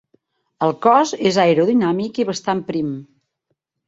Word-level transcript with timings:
El 0.67 0.71
cos 0.85 1.11
és 1.31 1.37
aerodinàmic 1.43 2.21
i 2.23 2.25
bastant 2.31 2.65
prim. 2.71 2.89